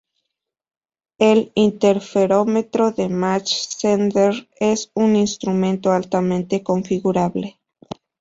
El 1.19 1.51
interferómetro 1.53 2.89
de 2.91 3.07
Mach–Zehnder 3.07 4.49
es 4.59 4.89
un 4.95 5.15
instrumento 5.15 5.91
altamente 5.91 6.63
configurable. 6.63 7.59